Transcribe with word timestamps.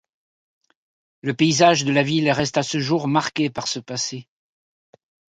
Le 1.21 1.35
paysage 1.35 1.85
de 1.85 1.91
la 1.91 2.01
ville 2.01 2.31
reste 2.31 2.57
à 2.57 2.63
ce 2.63 2.79
jour 2.79 3.07
marqué 3.07 3.51
par 3.51 3.67
ce 3.67 3.77
passé. 3.79 4.25